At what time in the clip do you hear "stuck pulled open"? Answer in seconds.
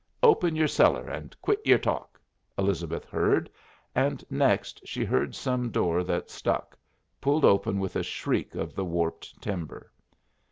6.31-7.79